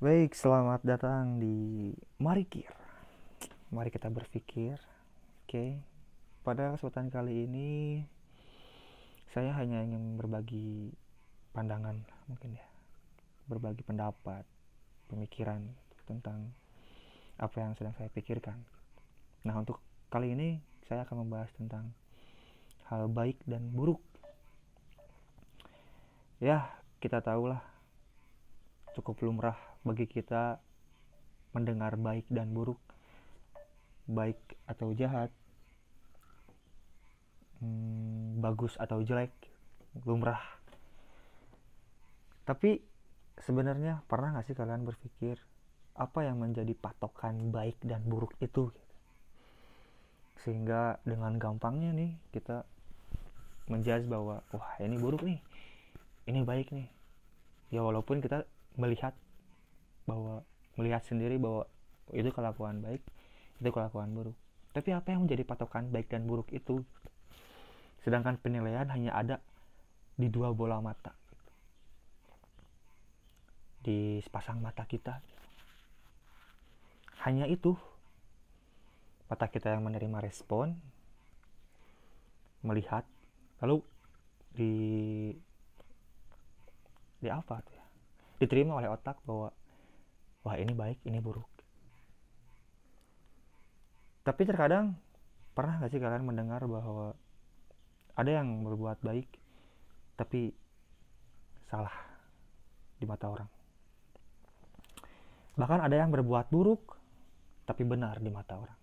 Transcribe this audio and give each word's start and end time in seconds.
Baik, 0.00 0.32
selamat 0.32 0.80
datang 0.80 1.36
di 1.36 1.92
Marikir. 2.16 2.72
Mari 3.68 3.92
kita 3.92 4.08
berpikir. 4.08 4.80
Oke. 5.44 5.76
Pada 6.40 6.72
kesempatan 6.72 7.12
kali 7.12 7.44
ini 7.44 8.00
saya 9.36 9.52
hanya 9.60 9.84
ingin 9.84 10.16
berbagi 10.16 10.96
pandangan 11.52 12.00
mungkin 12.32 12.56
ya. 12.56 12.64
Berbagi 13.44 13.84
pendapat, 13.84 14.48
pemikiran 15.12 15.68
tentang 16.08 16.48
apa 17.36 17.60
yang 17.60 17.76
sedang 17.76 17.92
saya 18.00 18.08
pikirkan. 18.08 18.56
Nah, 19.44 19.60
untuk 19.60 19.84
kali 20.08 20.32
ini 20.32 20.64
saya 20.88 21.04
akan 21.04 21.28
membahas 21.28 21.52
tentang 21.60 21.92
hal 22.88 23.04
baik 23.04 23.36
dan 23.44 23.68
buruk. 23.68 24.00
Ya, 26.40 26.72
kita 27.04 27.20
tahulah 27.20 27.60
cukup 28.94 29.22
lumrah 29.22 29.58
bagi 29.86 30.06
kita 30.10 30.58
mendengar 31.50 31.98
baik 31.98 32.26
dan 32.30 32.54
buruk, 32.54 32.78
baik 34.06 34.38
atau 34.66 34.94
jahat, 34.94 35.30
hmm, 37.62 38.38
bagus 38.38 38.78
atau 38.78 39.02
jelek, 39.02 39.34
lumrah. 40.06 40.40
Tapi 42.46 42.82
sebenarnya 43.38 44.02
pernah 44.06 44.34
nggak 44.34 44.46
sih 44.50 44.56
kalian 44.58 44.86
berpikir 44.86 45.38
apa 45.98 46.26
yang 46.26 46.38
menjadi 46.38 46.72
patokan 46.74 47.50
baik 47.50 47.78
dan 47.82 48.02
buruk 48.06 48.34
itu? 48.38 48.70
Sehingga 50.40 51.02
dengan 51.04 51.36
gampangnya 51.36 51.92
nih 51.92 52.16
kita 52.32 52.64
menjudge 53.70 54.10
bahwa 54.10 54.42
wah 54.50 54.74
ini 54.82 54.96
buruk 54.98 55.22
nih, 55.22 55.38
ini 56.26 56.40
baik 56.42 56.74
nih. 56.74 56.88
Ya 57.70 57.86
walaupun 57.86 58.18
kita 58.18 58.46
melihat 58.80 59.12
bahwa 60.08 60.42
melihat 60.80 61.04
sendiri 61.04 61.36
bahwa 61.36 61.68
itu 62.16 62.32
kelakuan 62.32 62.80
baik 62.80 63.04
itu 63.60 63.68
kelakuan 63.68 64.10
buruk. 64.16 64.34
Tapi 64.72 64.96
apa 64.96 65.12
yang 65.12 65.28
menjadi 65.28 65.44
patokan 65.44 65.92
baik 65.92 66.08
dan 66.08 66.24
buruk 66.24 66.48
itu? 66.50 66.80
Sedangkan 68.00 68.40
penilaian 68.40 68.88
hanya 68.88 69.12
ada 69.12 69.36
di 70.16 70.32
dua 70.32 70.56
bola 70.56 70.80
mata. 70.80 71.12
Di 73.84 74.24
sepasang 74.24 74.64
mata 74.64 74.88
kita. 74.88 75.20
Hanya 77.28 77.44
itu 77.44 77.76
mata 79.28 79.46
kita 79.46 79.76
yang 79.76 79.84
menerima 79.84 80.24
respon 80.24 80.72
melihat 82.64 83.04
lalu 83.60 83.80
di 84.52 84.72
di 87.20 87.28
apa 87.28 87.60
tuh 87.62 87.72
ya 87.76 87.79
diterima 88.40 88.80
oleh 88.80 88.88
otak 88.88 89.20
bahwa 89.28 89.52
wah 90.42 90.56
ini 90.56 90.72
baik 90.72 91.04
ini 91.04 91.20
buruk. 91.20 91.46
Tapi 94.24 94.42
terkadang 94.48 94.96
pernah 95.52 95.76
gak 95.84 95.92
sih 95.92 96.00
kalian 96.00 96.24
mendengar 96.24 96.64
bahwa 96.64 97.12
ada 98.16 98.30
yang 98.30 98.64
berbuat 98.64 99.04
baik 99.04 99.28
tapi 100.16 100.56
salah 101.68 101.92
di 102.96 103.04
mata 103.04 103.28
orang? 103.28 103.48
Bahkan 105.60 105.80
ada 105.84 105.96
yang 106.00 106.08
berbuat 106.08 106.48
buruk 106.48 106.96
tapi 107.68 107.84
benar 107.84 108.16
di 108.24 108.32
mata 108.32 108.56
orang. 108.56 108.78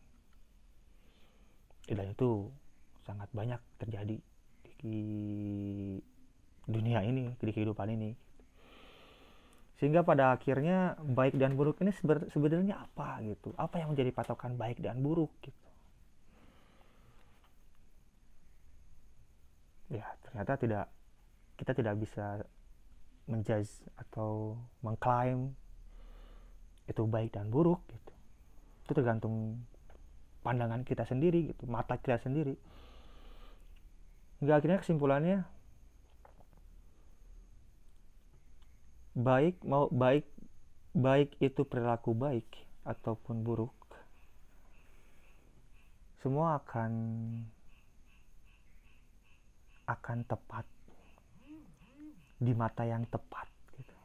Dan 1.87 2.13
itu 2.13 2.51
sangat 3.07 3.31
banyak 3.33 3.61
terjadi 3.79 4.19
di 4.77 4.99
dunia 6.67 7.01
ini 7.01 7.31
di 7.39 7.51
kehidupan 7.55 7.89
ini 7.95 8.11
sehingga 9.77 10.01
pada 10.01 10.33
akhirnya 10.33 10.97
baik 10.97 11.37
dan 11.37 11.53
buruk 11.53 11.77
ini 11.85 11.93
sebenarnya 12.33 12.81
apa 12.81 13.21
gitu? 13.21 13.53
Apa 13.61 13.77
yang 13.77 13.93
menjadi 13.93 14.09
patokan 14.09 14.57
baik 14.57 14.81
dan 14.81 15.05
buruk 15.05 15.29
gitu? 15.45 15.67
Ya 19.93 20.09
ternyata 20.25 20.57
tidak 20.57 20.85
kita 21.61 21.71
tidak 21.77 21.95
bisa 22.01 22.41
menjudge 23.29 23.85
atau 24.01 24.57
mengklaim 24.81 25.53
itu 26.89 27.03
baik 27.05 27.37
dan 27.37 27.53
buruk 27.53 27.85
gitu. 27.91 28.13
Itu 28.87 28.91
tergantung 28.97 29.61
pandangan 30.41 30.81
kita 30.81 31.05
sendiri 31.05 31.53
gitu 31.53 31.69
mata 31.69 32.01
kita 32.01 32.17
sendiri. 32.17 32.57
Hingga 34.41 34.53
akhirnya 34.57 34.79
kesimpulannya 34.81 35.56
baik 39.17 39.65
mau 39.65 39.89
baik 39.89 40.29
baik 40.93 41.41
itu 41.41 41.65
perilaku 41.65 42.13
baik 42.13 42.45
ataupun 42.85 43.41
buruk 43.41 43.73
semua 46.21 46.61
akan 46.61 46.93
akan 49.89 50.17
tepat 50.29 50.65
di 52.37 52.53
mata 52.53 52.85
yang 52.85 53.09
tepat 53.09 53.49
gitu. 53.73 53.97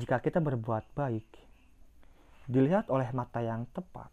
jika 0.00 0.24
kita 0.24 0.40
berbuat 0.40 0.88
baik 0.96 1.28
dilihat 2.48 2.88
oleh 2.88 3.12
mata 3.12 3.44
yang 3.44 3.68
tepat 3.76 4.08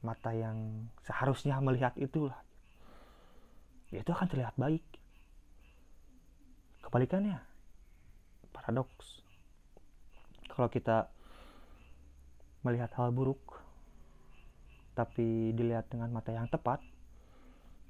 mata 0.00 0.32
yang 0.32 0.88
seharusnya 1.04 1.60
melihat 1.60 1.92
itulah 2.00 2.40
itu 3.92 4.08
akan 4.08 4.24
terlihat 4.24 4.56
baik 4.56 4.84
kebalikannya 6.80 7.57
paradoks 8.68 9.24
kalau 10.52 10.68
kita 10.68 11.08
melihat 12.60 12.92
hal 13.00 13.16
buruk 13.16 13.40
tapi 14.92 15.56
dilihat 15.56 15.88
dengan 15.88 16.12
mata 16.12 16.36
yang 16.36 16.44
tepat 16.52 16.76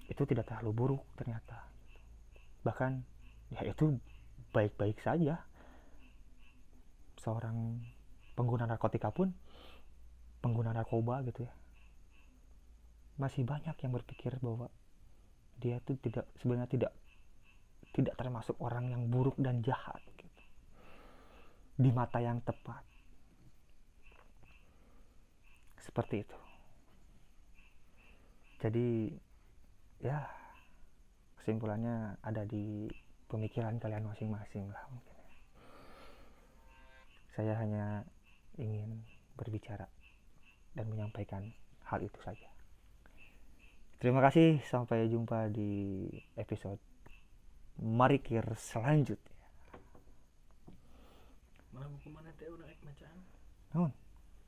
itu 0.06 0.22
tidak 0.22 0.46
terlalu 0.46 0.70
buruk 0.70 1.02
ternyata. 1.18 1.66
Bahkan 2.62 3.02
ya 3.58 3.66
itu 3.66 3.98
baik-baik 4.54 5.02
saja. 5.02 5.42
Seorang 7.18 7.82
pengguna 8.38 8.70
narkotika 8.70 9.10
pun 9.10 9.34
pengguna 10.38 10.70
narkoba 10.70 11.26
gitu 11.26 11.42
ya 11.42 11.50
masih 13.18 13.42
banyak 13.42 13.74
yang 13.82 13.90
berpikir 13.90 14.38
bahwa 14.38 14.70
dia 15.58 15.82
itu 15.82 15.98
tidak 15.98 16.30
sebenarnya 16.38 16.70
tidak 16.70 16.92
tidak 17.90 18.14
termasuk 18.14 18.54
orang 18.62 18.94
yang 18.94 19.10
buruk 19.10 19.34
dan 19.42 19.58
jahat 19.66 19.98
di 21.78 21.90
mata 21.94 22.18
yang 22.18 22.42
tepat. 22.42 22.82
Seperti 25.78 26.26
itu. 26.26 26.38
Jadi 28.58 29.14
ya 30.02 30.26
kesimpulannya 31.38 32.18
ada 32.20 32.42
di 32.42 32.90
pemikiran 33.30 33.78
kalian 33.78 34.10
masing-masing 34.10 34.66
lah 34.66 34.82
mungkin. 34.90 35.14
Ya. 35.14 35.30
Saya 37.38 37.54
hanya 37.62 38.02
ingin 38.58 39.06
berbicara 39.38 39.86
dan 40.74 40.90
menyampaikan 40.90 41.54
hal 41.86 42.02
itu 42.02 42.18
saja. 42.26 42.50
Terima 43.98 44.22
kasih, 44.22 44.62
sampai 44.66 45.10
jumpa 45.10 45.50
di 45.50 46.06
episode 46.38 46.78
Marikir 47.78 48.42
selanjutnya. 48.58 49.37
Kumana 52.08 52.32
tayo 52.40 52.56
na 52.56 52.64
kahit 52.64 52.80
machaan. 52.88 53.20
Hon. 53.76 53.92
Ah, 53.92 54.07